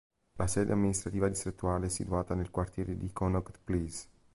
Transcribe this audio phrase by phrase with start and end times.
[0.39, 4.07] La sede amministrativa distrettuale è situata nel quartiere di Connaught Place.